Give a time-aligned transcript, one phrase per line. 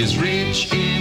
[0.00, 0.97] is rich in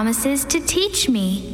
[0.00, 1.49] promises to teach me.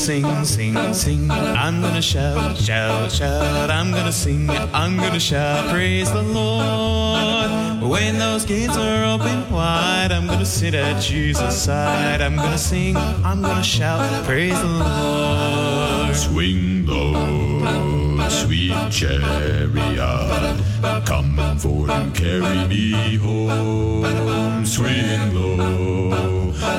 [0.00, 1.30] Sing, sing, sing.
[1.30, 3.70] I'm gonna shout, shout, shout.
[3.70, 5.68] I'm gonna sing, I'm gonna shout.
[5.68, 7.82] Praise the Lord.
[7.82, 12.22] When those gates are open wide, I'm gonna sit at Jesus' side.
[12.22, 14.24] I'm gonna sing, I'm gonna shout.
[14.24, 16.16] Praise the Lord.
[16.16, 20.56] Swing low, sweet chariot,
[21.04, 24.64] come for and carry me home.
[24.64, 26.29] Swing low,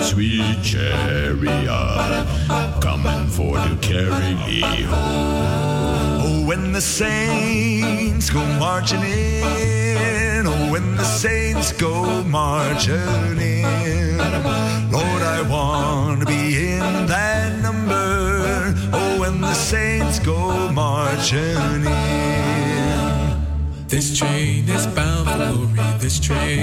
[0.01, 2.27] sweet chariot,
[2.81, 6.21] coming for to carry me home.
[6.23, 14.17] Oh, when the saints go marching in, oh, when the saints go marching in,
[14.91, 18.73] Lord, I want to be in that number.
[18.93, 22.00] Oh, when the saints go marching in.
[23.91, 25.99] This train is bound for glory.
[25.99, 26.59] This train.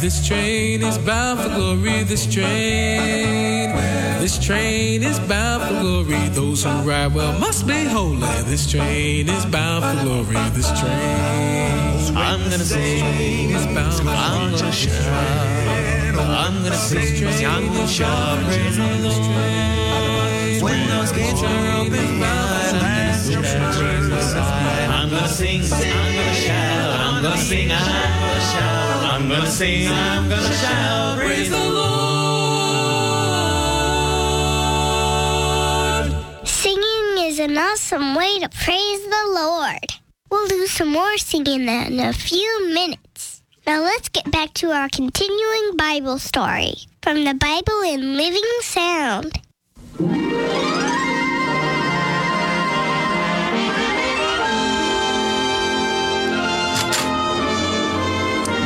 [0.00, 2.02] This train is bound for glory.
[2.02, 3.76] This train.
[4.18, 6.18] This train is bound for glory.
[6.30, 8.26] Those who ride well must be holy.
[8.50, 10.34] This train is bound for glory.
[10.50, 12.16] This train.
[12.16, 13.50] I'm gonna sing.
[13.50, 14.90] Is bound for I'm gonna shout.
[16.18, 17.46] I'm gonna sing.
[17.46, 18.44] I'm gonna shout.
[18.46, 20.60] Praise the Lord.
[20.60, 24.57] When those gates are open wide, I'm gonna sit
[25.28, 25.60] gonna sing.
[25.62, 27.00] I'm gonna shout.
[27.00, 27.70] I'm gonna sing.
[27.70, 27.78] I'm
[28.20, 29.04] gonna shout.
[29.04, 29.88] I'm gonna sing.
[29.88, 31.18] I'm gonna shout.
[31.18, 31.88] Praise the Lord.
[36.48, 39.92] Singing is an awesome way to praise the Lord.
[40.30, 43.42] We'll do some more singing in a few minutes.
[43.66, 49.42] Now let's get back to our continuing Bible story from the Bible in Living Sound.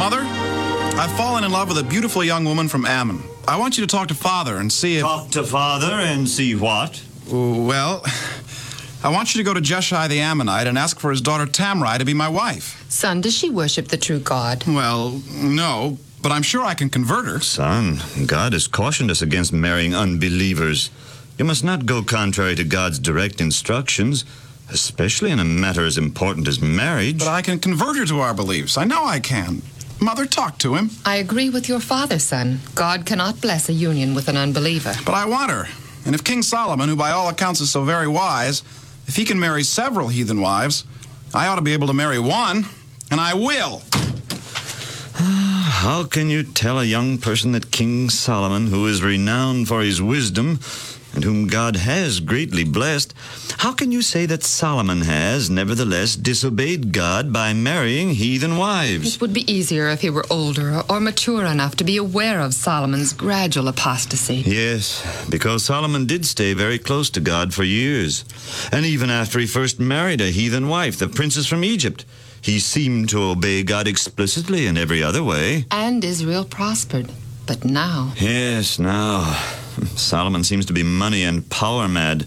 [0.02, 0.22] Mother,
[0.99, 3.22] I've fallen in love with a beautiful young woman from Ammon.
[3.46, 5.02] I want you to talk to Father and see if.
[5.02, 7.00] Talk to father and see what?
[7.31, 8.02] Well,
[9.04, 12.00] I want you to go to Jeshai the Ammonite and ask for his daughter Tamrai
[12.00, 12.84] to be my wife.
[12.90, 14.64] Son, does she worship the true God?
[14.66, 17.38] Well, no, but I'm sure I can convert her.
[17.38, 20.90] Son, God has cautioned us against marrying unbelievers.
[21.38, 24.25] You must not go contrary to God's direct instructions,
[24.69, 27.20] especially in a matter as important as marriage.
[27.20, 28.76] But I can convert her to our beliefs.
[28.76, 29.62] I know I can.
[30.02, 30.90] Mother, talk to him.
[31.06, 32.58] I agree with your father, son.
[32.75, 34.94] God cannot bless a union with an unbeliever.
[35.06, 35.69] But I want her.
[36.04, 38.62] And if King Solomon, who by all accounts is so very wise,
[39.06, 40.84] if he can marry several heathen wives,
[41.32, 42.66] I ought to be able to marry one,
[43.12, 43.82] and I will.
[45.15, 49.82] Ah, how can you tell a young person that King Solomon, who is renowned for
[49.82, 50.58] his wisdom,
[51.14, 53.14] and whom God has greatly blessed,
[53.58, 59.14] how can you say that Solomon has, nevertheless, disobeyed God by marrying heathen wives?
[59.16, 62.54] It would be easier if he were older or mature enough to be aware of
[62.54, 64.36] Solomon's gradual apostasy.
[64.46, 68.24] Yes, because Solomon did stay very close to God for years.
[68.72, 72.04] And even after he first married a heathen wife, the princess from Egypt,
[72.40, 75.66] he seemed to obey God explicitly in every other way.
[75.70, 77.10] And Israel prospered.
[77.46, 79.36] But now, Yes, now,
[79.96, 82.26] Solomon seems to be money and power mad.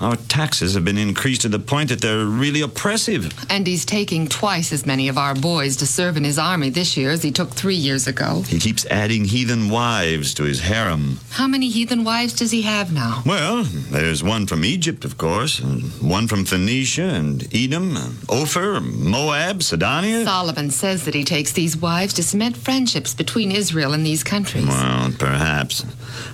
[0.00, 3.32] Our taxes have been increased to the point that they're really oppressive.
[3.50, 6.96] and he's taking twice as many of our boys to serve in his army this
[6.96, 8.42] year as he took three years ago.
[8.46, 11.18] He keeps adding heathen wives to his harem.
[11.30, 13.22] How many heathen wives does he have now?
[13.26, 18.80] Well, there's one from Egypt, of course, and one from Phoenicia and Edom, and Ophir,
[18.80, 20.24] Moab, Sidonia.
[20.24, 24.66] Solomon says that he takes these wives to cement friendships between Israel and these countries.
[24.66, 25.84] Well, perhaps.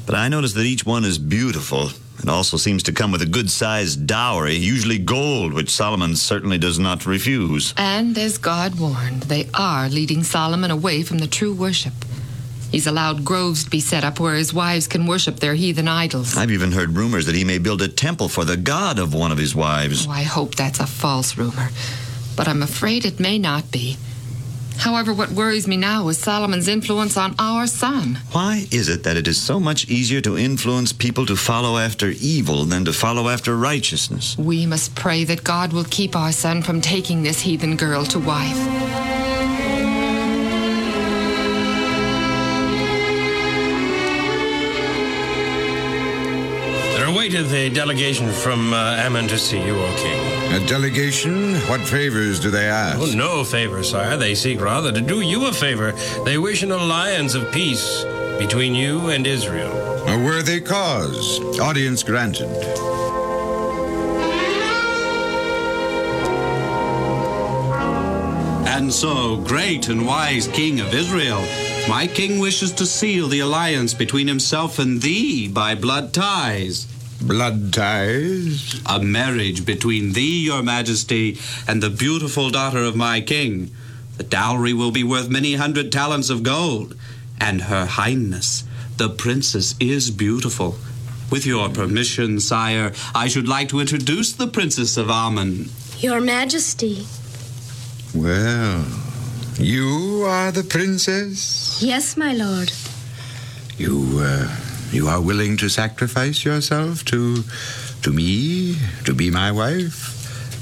[0.07, 1.91] But I notice that each one is beautiful.
[2.23, 6.59] It also seems to come with a good sized dowry, usually gold, which Solomon certainly
[6.59, 7.75] does not refuse.
[7.77, 11.93] And as God warned, they are leading Solomon away from the true worship.
[12.73, 16.37] He's allowed groves to be set up where his wives can worship their heathen idols.
[16.37, 19.31] I've even heard rumors that he may build a temple for the god of one
[19.33, 20.07] of his wives.
[20.07, 21.69] Oh, I hope that's a false rumor,
[22.37, 23.97] but I'm afraid it may not be.
[24.79, 28.19] However, what worries me now is Solomon's influence on our son.
[28.33, 32.11] Why is it that it is so much easier to influence people to follow after
[32.21, 34.37] evil than to follow after righteousness?
[34.39, 38.19] We must pray that God will keep our son from taking this heathen girl to
[38.19, 39.26] wife.
[47.27, 50.63] There awaited a delegation from uh, Ammon to see you, O king.
[50.63, 51.57] A delegation?
[51.69, 53.01] What favors do they ask?
[53.01, 54.17] Oh, no favor, sire.
[54.17, 55.91] They seek rather to do you a favor.
[56.25, 58.05] They wish an alliance of peace
[58.39, 59.73] between you and Israel.
[60.07, 61.59] A worthy cause.
[61.59, 62.49] Audience granted.
[68.69, 71.41] And so, great and wise King of Israel,
[71.89, 76.87] my king wishes to seal the alliance between himself and thee by blood ties.
[77.21, 78.81] Blood ties?
[78.87, 83.71] A marriage between thee, your majesty, and the beautiful daughter of my king.
[84.17, 86.97] The dowry will be worth many hundred talents of gold.
[87.41, 88.65] And her highness,
[88.97, 90.77] the princess, is beautiful.
[91.31, 95.69] With your permission, sire, I should like to introduce the Princess of Ammon.
[95.99, 97.07] Your Majesty.
[98.15, 98.87] Well,
[99.59, 101.83] you are the princess?
[101.83, 102.73] Yes, my lord.
[103.77, 104.57] You, uh,
[104.97, 107.45] you are willing to sacrifice yourself to,
[108.01, 109.95] to me, to be my wife,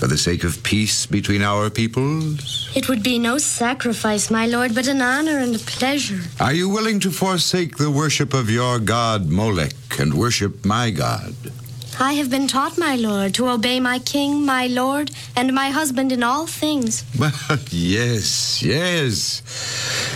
[0.01, 2.69] for the sake of peace between our peoples?
[2.75, 6.21] It would be no sacrifice, my lord, but an honor and a pleasure.
[6.41, 11.35] Are you willing to forsake the worship of your god Molech and worship my god?
[12.01, 16.13] I have been taught, my lord, to obey my king, my lord, and my husband
[16.13, 17.05] in all things.
[17.19, 17.33] Well,
[17.71, 19.43] yes, yes.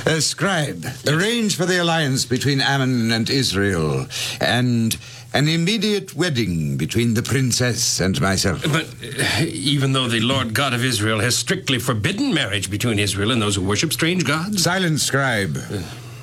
[0.07, 4.07] Uh, scribe, arrange for the alliance between Ammon and Israel,
[4.41, 4.97] and
[5.35, 8.63] an immediate wedding between the princess and myself.
[8.63, 13.31] But uh, even though the Lord God of Israel has strictly forbidden marriage between Israel
[13.31, 14.63] and those who worship strange gods?
[14.63, 15.59] Silence, scribe.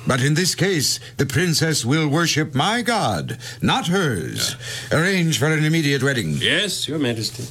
[0.06, 4.56] But in this case, the princess will worship my god, not hers.
[4.92, 6.34] Arrange for an immediate wedding.
[6.38, 7.44] Yes, Your Majesty.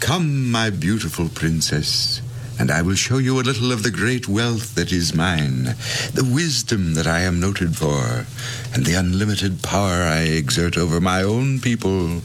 [0.00, 2.20] Come, my beautiful princess,
[2.58, 5.74] and I will show you a little of the great wealth that is mine,
[6.12, 8.26] the wisdom that I am noted for,
[8.74, 12.20] and the unlimited power I exert over my own people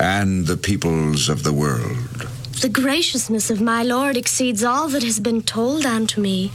[0.00, 2.28] and the peoples of the world.
[2.60, 6.50] The graciousness of my lord exceeds all that has been told unto me.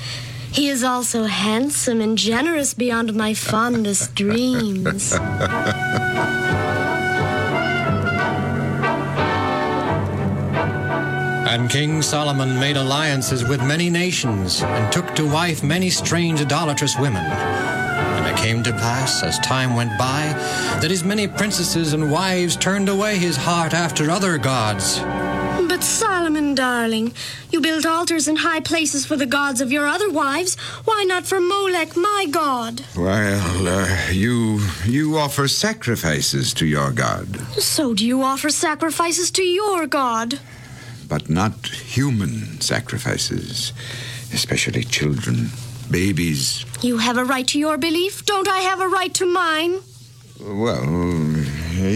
[0.51, 5.13] He is also handsome and generous beyond my fondest dreams.
[11.49, 16.97] And King Solomon made alliances with many nations, and took to wife many strange idolatrous
[16.99, 17.23] women.
[17.23, 20.33] And it came to pass, as time went by,
[20.81, 24.99] that his many princesses and wives turned away his heart after other gods.
[25.69, 26.26] But Solomon,
[26.57, 27.13] darling,
[27.51, 30.55] you built altars in high places for the gods of your other wives.
[30.85, 32.81] Why not for Molech, my god?
[32.97, 37.27] Well, uh, you you offer sacrifices to your god,
[37.61, 40.39] So do you offer sacrifices to your god?
[41.09, 41.53] but not
[41.95, 43.71] human sacrifices,
[44.33, 45.49] especially children,
[45.89, 46.65] babies.
[46.81, 48.25] You have a right to your belief.
[48.25, 49.79] Don't I have a right to mine?
[50.41, 50.83] Well,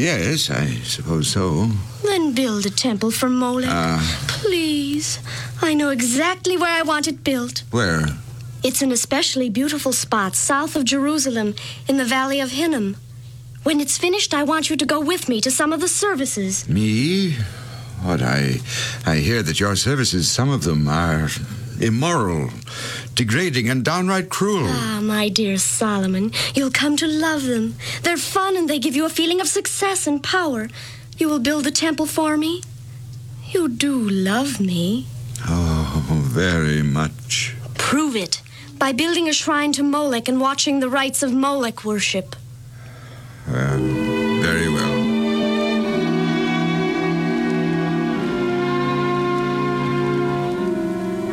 [0.08, 1.68] yes, I suppose so.
[2.04, 3.70] Then build a temple for Molech.
[3.72, 5.20] Uh, Please.
[5.62, 7.64] I know exactly where I want it built.
[7.72, 8.06] where?
[8.64, 11.56] It's an especially beautiful spot south of Jerusalem
[11.88, 12.96] in the valley of Hinnom.
[13.64, 16.68] When it's finished, I want you to go with me to some of the services.
[16.70, 17.36] Me?
[18.04, 18.60] What I
[19.06, 21.30] I hear that your services, some of them are
[21.80, 22.50] immoral,
[23.16, 24.68] degrading, and downright cruel.
[24.68, 27.76] Ah, my dear Solomon, you'll come to love them.
[28.04, 30.68] They're fun and they give you a feeling of success and power.
[31.22, 32.64] You will build the temple for me?
[33.52, 35.06] You do love me.
[35.48, 37.54] Oh, very much.
[37.76, 38.42] Prove it
[38.80, 42.36] by building a shrine to Molech and watching the rites of Molech worship.
[43.48, 44.98] Well, very well.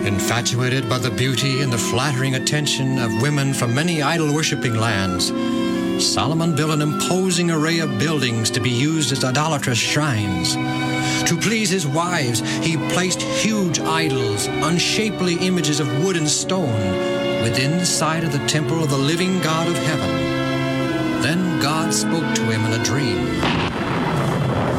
[0.07, 5.33] Infatuated by the beauty and the flattering attention of women from many idol worshipping lands,
[6.01, 10.55] Solomon built an imposing array of buildings to be used as idolatrous shrines.
[11.29, 17.85] To please his wives, he placed huge idols, unshapely images of wood and stone, within
[17.85, 20.09] sight of the temple of the living God of heaven.
[21.21, 23.41] Then God spoke to him in a dream.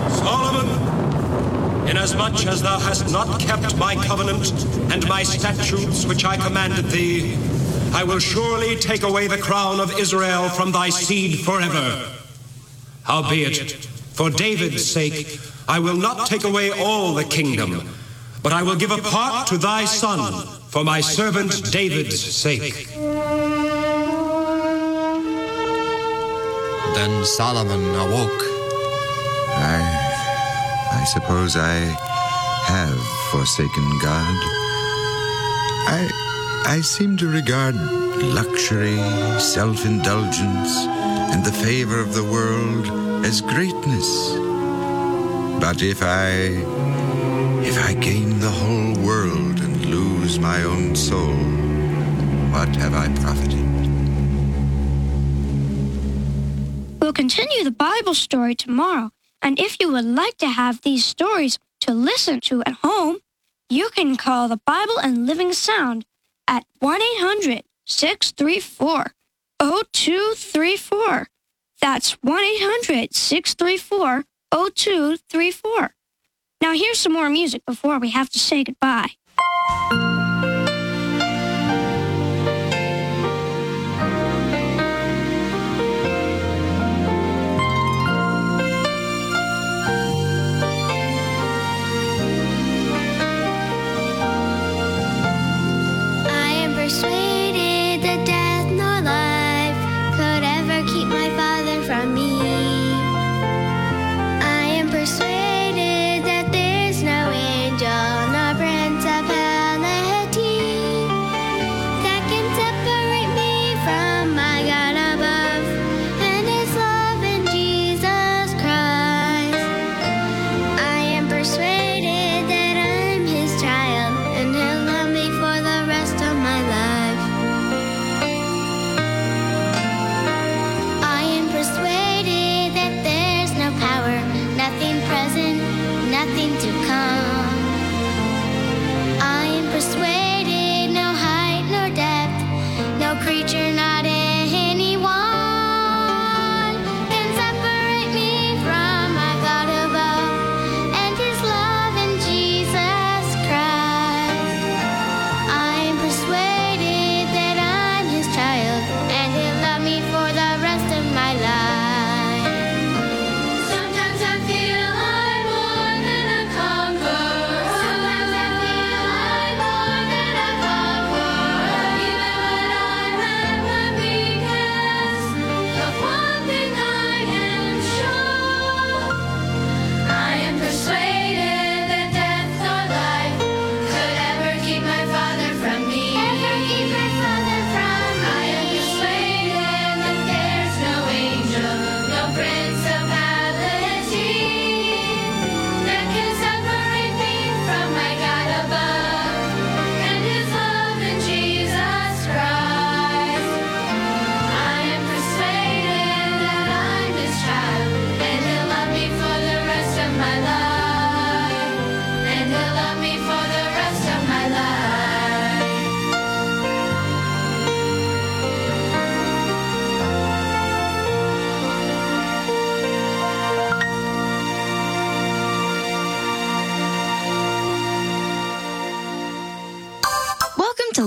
[0.09, 4.51] Solomon, inasmuch as thou hast not kept my covenant
[4.93, 7.35] and my statutes which I commanded thee,
[7.93, 12.07] I will surely take away the crown of Israel from thy seed forever.
[13.03, 13.71] Howbeit,
[14.13, 17.89] for David's sake, I will not take away all the kingdom,
[18.43, 22.87] but I will give a part to thy son for my servant David's sake.
[26.95, 28.43] Then Solomon awoke.
[29.61, 29.79] I,
[30.91, 31.73] I suppose I
[32.65, 32.99] have
[33.31, 34.35] forsaken God.
[35.91, 36.28] I,
[36.65, 38.97] I seem to regard luxury,
[39.39, 40.85] self-indulgence,
[41.31, 44.31] and the favor of the world as greatness.
[45.59, 46.31] But if I,
[47.65, 51.35] if I gain the whole world and lose my own soul,
[52.53, 53.67] what have I profited?
[57.01, 59.11] We'll continue the Bible story tomorrow,
[59.41, 63.19] and if you would like to have these stories to listen to at home,
[63.69, 66.05] you can call the Bible in Living Sound
[66.49, 69.13] at 1 800 634
[69.59, 71.27] 0234.
[71.79, 75.91] That's 1 800 634 0234.
[76.61, 79.11] Now, here's some more music before we have to say goodbye.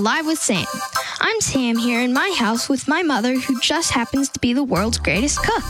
[0.03, 0.65] Live with Sam.
[1.21, 4.61] I'm Sam here in my house with my mother, who just happens to be the
[4.61, 5.63] world's greatest cook.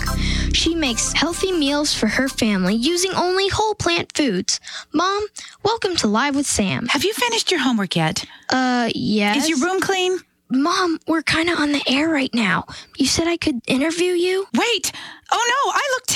[0.55, 4.59] She makes healthy meals for her family using only whole plant foods.
[4.91, 5.27] Mom,
[5.61, 6.87] welcome to Live with Sam.
[6.87, 8.25] Have you finished your homework yet?
[8.49, 9.43] Uh, yes.
[9.43, 10.17] Is your room clean?
[10.49, 12.65] Mom, we're kind of on the air right now.
[12.97, 14.47] You said I could interview you?
[14.55, 14.91] Wait!
[15.31, 16.07] Oh no, I look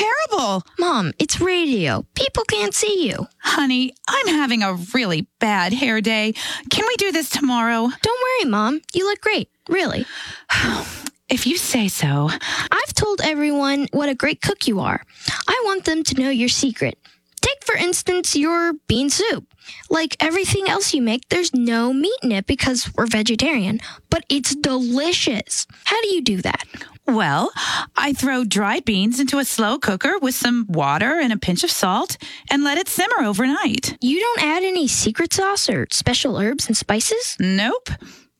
[0.79, 2.05] Mom, it's radio.
[2.15, 3.27] People can't see you.
[3.39, 6.33] Honey, I'm having a really bad hair day.
[6.69, 7.89] Can we do this tomorrow?
[8.01, 8.81] Don't worry, Mom.
[8.93, 9.49] You look great.
[9.69, 10.05] Really.
[11.29, 12.29] If you say so.
[12.71, 15.03] I've told everyone what a great cook you are.
[15.45, 16.97] I want them to know your secret.
[17.41, 19.43] Take, for instance, your bean soup.
[19.89, 24.55] Like everything else you make, there's no meat in it because we're vegetarian, but it's
[24.55, 25.67] delicious.
[25.83, 26.63] How do you do that?
[27.07, 27.51] Well,
[27.95, 31.71] I throw dried beans into a slow cooker with some water and a pinch of
[31.71, 32.17] salt
[32.51, 33.97] and let it simmer overnight.
[34.01, 37.37] You don't add any secret sauce or special herbs and spices?
[37.39, 37.89] Nope.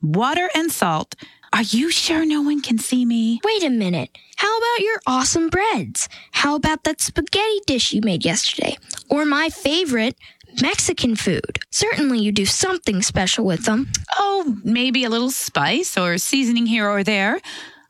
[0.01, 1.15] Water and salt.
[1.53, 3.39] Are you sure no one can see me?
[3.41, 4.10] Wait a minute.
[4.36, 6.10] How about your awesome breads?
[6.32, 8.77] How about that spaghetti dish you made yesterday?
[9.10, 10.17] Or my favorite,
[10.62, 11.60] Mexican food.
[11.71, 13.88] Certainly you do something special with them.
[14.17, 17.39] Oh, maybe a little spice or seasoning here or there.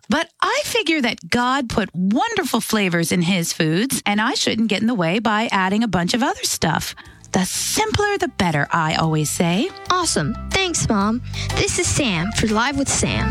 [0.09, 4.81] But I figure that God put wonderful flavors in his foods, and I shouldn't get
[4.81, 6.95] in the way by adding a bunch of other stuff.
[7.33, 9.69] The simpler, the better, I always say.
[9.91, 10.33] Awesome.
[10.49, 11.21] Thanks, Mom.
[11.55, 13.29] This is Sam for Live with Sam.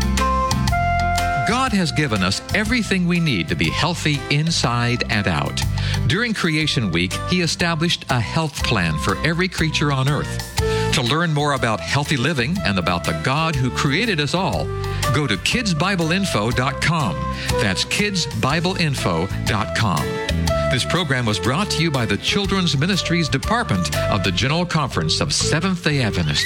[1.47, 5.63] God has given us everything we need to be healthy inside and out.
[6.07, 10.56] During Creation Week, He established a health plan for every creature on earth.
[10.97, 14.65] To learn more about healthy living and about the God who created us all,
[15.13, 17.13] go to kidsbibleinfo.com.
[17.61, 20.71] That's kidsbibleinfo.com.
[20.71, 25.21] This program was brought to you by the Children's Ministries Department of the General Conference
[25.21, 26.43] of Seventh day Adventists.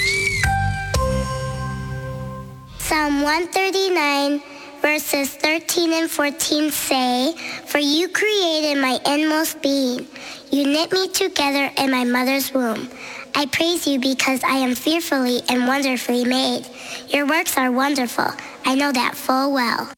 [2.76, 4.42] Psalm 139,
[4.82, 7.34] verses 13 and 14 say,
[7.64, 10.06] For you created my inmost being.
[10.54, 12.90] You knit me together in my mother's womb.
[13.34, 16.66] I praise you because I am fearfully and wonderfully made.
[17.08, 18.26] Your works are wonderful.
[18.66, 19.90] I know that full well.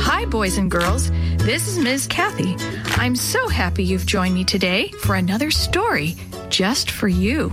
[0.00, 1.10] Hi, boys and girls.
[1.44, 2.06] This is Ms.
[2.06, 2.56] Kathy.
[2.96, 6.16] I'm so happy you've joined me today for another story
[6.50, 7.52] just for you.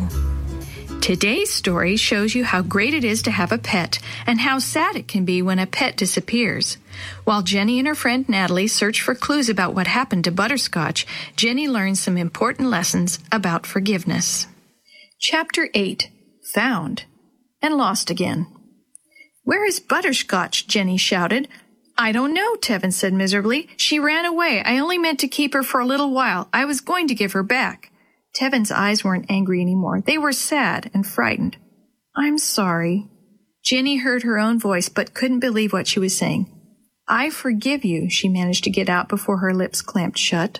[1.01, 4.95] Today's story shows you how great it is to have a pet and how sad
[4.97, 6.77] it can be when a pet disappears.
[7.23, 11.05] While Jenny and her friend Natalie search for clues about what happened to Butterscotch,
[11.37, 14.47] Jenny learns some important lessons about forgiveness.
[15.19, 16.09] Chapter 8
[16.55, 17.05] Found
[17.61, 18.47] and Lost Again.
[19.43, 20.67] Where is Butterscotch?
[20.67, 21.47] Jenny shouted.
[21.97, 23.69] I don't know, Tevin said miserably.
[23.77, 24.61] She ran away.
[24.61, 26.49] I only meant to keep her for a little while.
[26.51, 27.91] I was going to give her back.
[28.33, 30.01] Tevin's eyes weren't angry anymore.
[30.01, 31.57] They were sad and frightened.
[32.15, 33.09] I'm sorry.
[33.63, 36.53] Jenny heard her own voice, but couldn't believe what she was saying.
[37.07, 40.59] I forgive you, she managed to get out before her lips clamped shut.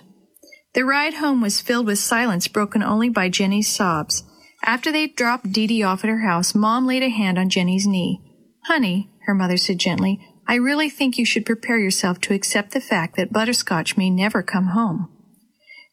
[0.74, 4.24] The ride home was filled with silence broken only by Jenny's sobs.
[4.64, 7.86] After they dropped Dee Dee off at her house, Mom laid a hand on Jenny's
[7.86, 8.20] knee.
[8.64, 12.80] Honey, her mother said gently, I really think you should prepare yourself to accept the
[12.80, 15.10] fact that Butterscotch may never come home.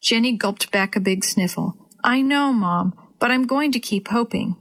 [0.05, 1.73] Jenny gulped back a big sniffle.
[2.03, 4.55] I know, Mom, but I'm going to keep hoping.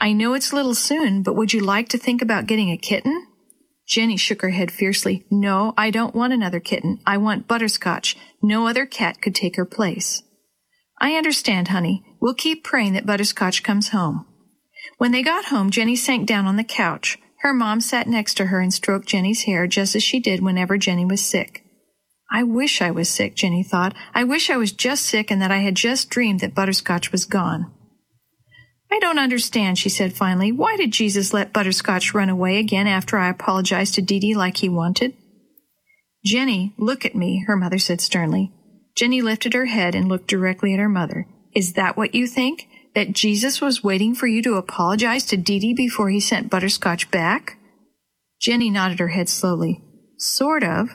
[0.00, 3.26] I know it's little soon, but would you like to think about getting a kitten?
[3.86, 5.26] Jenny shook her head fiercely.
[5.30, 6.98] No, I don't want another kitten.
[7.04, 8.16] I want Butterscotch.
[8.42, 10.22] No other cat could take her place.
[10.98, 12.02] I understand, honey.
[12.18, 14.24] We'll keep praying that Butterscotch comes home.
[14.96, 17.18] When they got home, Jenny sank down on the couch.
[17.40, 20.78] Her mom sat next to her and stroked Jenny's hair just as she did whenever
[20.78, 21.63] Jenny was sick.
[22.34, 23.94] I wish I was sick, Jenny thought.
[24.12, 27.26] I wish I was just sick and that I had just dreamed that Butterscotch was
[27.26, 27.72] gone.
[28.90, 30.50] I don't understand, she said finally.
[30.50, 34.56] Why did Jesus let Butterscotch run away again after I apologized to Dee Dee like
[34.56, 35.14] he wanted?
[36.24, 38.52] Jenny, look at me, her mother said sternly.
[38.96, 41.28] Jenny lifted her head and looked directly at her mother.
[41.54, 42.66] Is that what you think?
[42.96, 47.12] That Jesus was waiting for you to apologize to Dee Dee before he sent Butterscotch
[47.12, 47.58] back?
[48.40, 49.84] Jenny nodded her head slowly.
[50.18, 50.88] Sort of.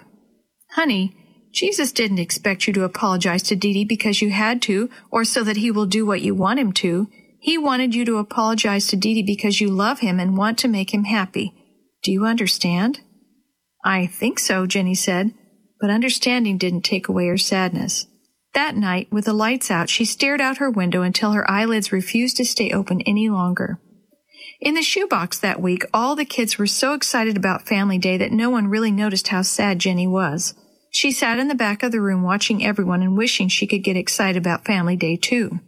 [0.72, 1.16] Honey,
[1.52, 5.58] Jesus didn't expect you to apologize to Dee because you had to, or so that
[5.58, 7.08] he will do what you want him to.
[7.40, 10.94] He wanted you to apologize to Dee because you love him and want to make
[10.94, 11.54] him happy.
[12.04, 13.02] Do you understand?
[13.84, 15.34] I think so, Jenny said,
[15.80, 18.06] but understanding didn't take away her sadness.
[18.54, 22.38] That night, with the lights out, she stared out her window until her eyelids refused
[22.38, 23.80] to stay open any longer.
[24.60, 28.32] In the shoebox that week, all the kids were so excited about Family Day that
[28.32, 30.54] no one really noticed how sad Jenny was.
[30.90, 33.96] She sat in the back of the room watching everyone and wishing she could get
[33.96, 35.60] excited about Family Day too.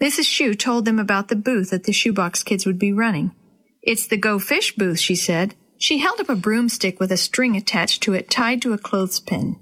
[0.00, 0.26] Mrs.
[0.26, 3.32] Shue told them about the booth that the shoebox kids would be running.
[3.82, 5.54] It's the Go Fish booth, she said.
[5.78, 9.56] She held up a broomstick with a string attached to it tied to a clothespin.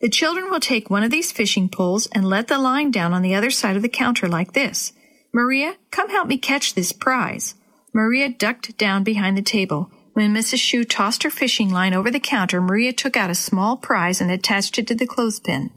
[0.00, 3.20] The children will take one of these fishing poles and let the line down on
[3.20, 4.92] the other side of the counter like this.
[5.32, 7.54] Maria, come help me catch this prize.
[7.92, 9.90] Maria ducked down behind the table.
[10.20, 10.58] When Mrs.
[10.58, 14.30] Shue tossed her fishing line over the counter, Maria took out a small prize and
[14.30, 15.70] attached it to the clothespin.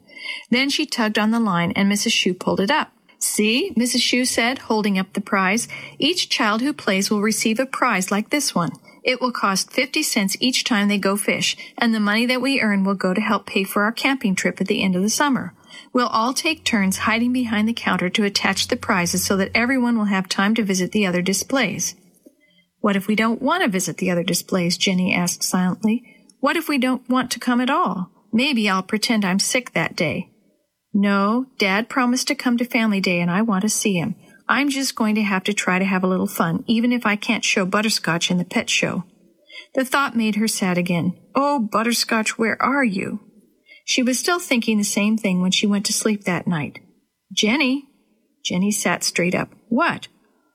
[0.49, 2.12] Then she tugged on the line and Mrs.
[2.12, 2.91] Shue pulled it up.
[3.19, 4.01] See, Mrs.
[4.01, 5.69] Shue said, holding up the prize.
[5.97, 8.73] Each child who plays will receive a prize like this one.
[9.01, 12.60] It will cost 50 cents each time they go fish, and the money that we
[12.60, 15.10] earn will go to help pay for our camping trip at the end of the
[15.10, 15.53] summer.
[15.93, 19.97] We'll all take turns hiding behind the counter to attach the prizes so that everyone
[19.97, 21.95] will have time to visit the other displays.
[22.83, 24.75] What if we don't want to visit the other displays?
[24.75, 26.03] Jenny asked silently.
[26.41, 28.11] What if we don't want to come at all?
[28.33, 30.31] Maybe I'll pretend I'm sick that day.
[30.93, 34.15] No, Dad promised to come to Family Day and I want to see him.
[34.49, 37.15] I'm just going to have to try to have a little fun, even if I
[37.15, 39.05] can't show Butterscotch in the pet show.
[39.75, 41.17] The thought made her sad again.
[41.33, 43.21] Oh, Butterscotch, where are you?
[43.85, 46.79] She was still thinking the same thing when she went to sleep that night.
[47.31, 47.85] Jenny?
[48.43, 49.51] Jenny sat straight up.
[49.69, 50.09] What?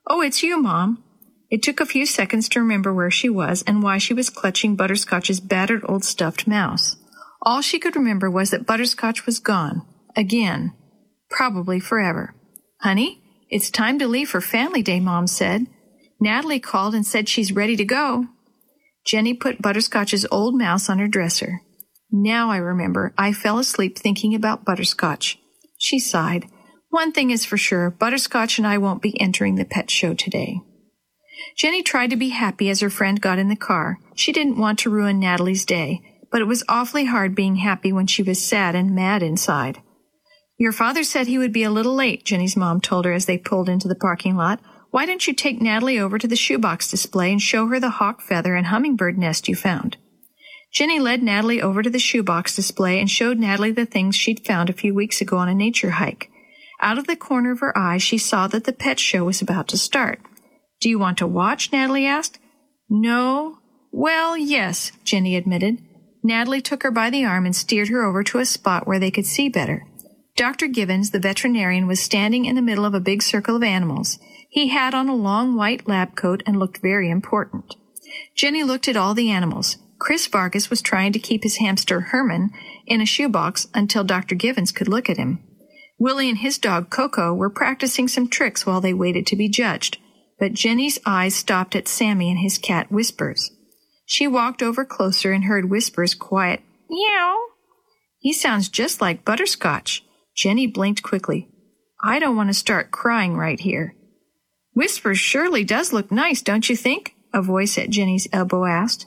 [0.07, 1.03] Oh, it's you, Mom.
[1.51, 4.77] It took a few seconds to remember where she was and why she was clutching
[4.77, 6.97] Butterscotch's battered old stuffed mouse.
[7.41, 9.83] All she could remember was that Butterscotch was gone.
[10.17, 10.75] Again.
[11.31, 12.35] Probably forever.
[12.81, 15.67] Honey, it's time to leave for Family Day, Mom said.
[16.21, 18.27] Natalie called and said she's ready to go.
[19.07, 21.63] Jenny put Butterscotch's old mouse on her dresser.
[22.11, 25.39] Now I remember, I fell asleep thinking about Butterscotch.
[25.79, 26.47] She sighed.
[26.91, 30.61] One thing is for sure, Butterscotch and I won't be entering the pet show today.
[31.57, 33.99] Jenny tried to be happy as her friend got in the car.
[34.15, 38.07] She didn't want to ruin Natalie's day, but it was awfully hard being happy when
[38.07, 39.81] she was sad and mad inside.
[40.57, 43.39] Your father said he would be a little late, Jenny's mom told her as they
[43.39, 44.61] pulled into the parking lot.
[44.91, 48.21] Why don't you take Natalie over to the shoebox display and show her the hawk
[48.21, 49.97] feather and hummingbird nest you found?
[50.73, 54.69] Jenny led Natalie over to the shoebox display and showed Natalie the things she'd found
[54.69, 56.31] a few weeks ago on a nature hike.
[56.81, 59.69] Out of the corner of her eye, she saw that the pet show was about
[59.69, 60.21] to start.
[60.81, 61.73] Do you want to watch?
[61.73, 62.39] Natalie asked.
[62.89, 63.59] No.
[63.91, 65.79] Well, yes, Jenny admitted.
[66.23, 69.11] Natalie took her by the arm and steered her over to a spot where they
[69.11, 69.87] could see better.
[70.37, 70.69] Dr.
[70.69, 74.19] Givens, the veterinarian, was standing in the middle of a big circle of animals.
[74.49, 77.75] He had on a long white lab coat and looked very important.
[78.35, 79.79] Jenny looked at all the animals.
[79.99, 82.51] Chris Vargas was trying to keep his hamster Herman
[82.87, 84.37] in a shoebox until Dr.
[84.37, 85.41] Givens could look at him.
[85.99, 89.99] Willie and his dog Coco were practicing some tricks while they waited to be judged,
[90.39, 93.51] but Jenny's eyes stopped at Sammy and his cat Whispers.
[94.07, 97.37] She walked over closer and heard Whispers' quiet meow.
[98.19, 100.05] He sounds just like Butterscotch.
[100.35, 101.49] Jenny blinked quickly.
[102.03, 103.95] I don't want to start crying right here.
[104.75, 107.15] Whispers surely does look nice, don't you think?
[107.35, 109.07] A voice at Jenny's elbow asked.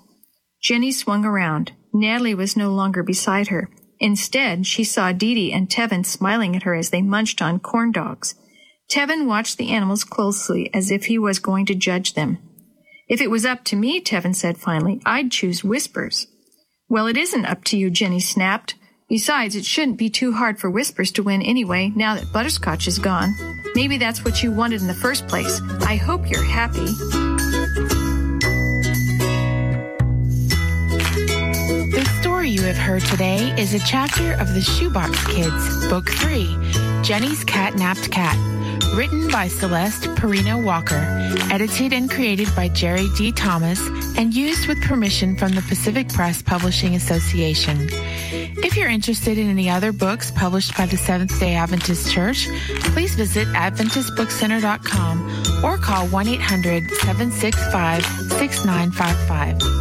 [0.61, 1.71] Jenny swung around.
[1.93, 3.69] Natalie was no longer beside her.
[3.99, 7.91] Instead, she saw Dee Dee and Tevin smiling at her as they munched on corn
[7.91, 8.35] dogs.
[8.91, 12.39] Tevin watched the animals closely as if he was going to judge them.
[13.07, 16.27] If it was up to me, Tevin said finally, I'd choose Whispers.
[16.89, 18.75] Well, it isn't up to you, Jenny snapped.
[19.07, 22.99] Besides, it shouldn't be too hard for Whispers to win anyway, now that Butterscotch is
[22.99, 23.33] gone.
[23.75, 25.61] Maybe that's what you wanted in the first place.
[25.87, 26.87] I hope you're happy.
[31.91, 37.01] The story you have heard today is a chapter of The Shoebox Kids, Book 3,
[37.03, 38.35] Jenny's Cat-Napped Cat,
[38.93, 41.01] written by Celeste Perrino Walker,
[41.51, 43.31] edited and created by Jerry D.
[43.31, 43.79] Thomas,
[44.17, 47.89] and used with permission from the Pacific Press Publishing Association.
[48.63, 52.47] If you're interested in any other books published by the Seventh day Adventist Church,
[52.93, 59.80] please visit AdventistBookCenter.com or call 1 800 765 6955.